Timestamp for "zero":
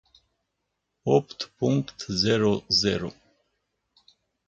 2.09-2.63, 2.71-3.13